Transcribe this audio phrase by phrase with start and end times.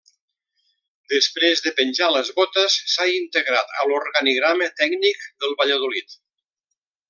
[1.11, 6.21] Després de penjar les botes, s'ha integrat a l'organigrama tècnic del Valladolid.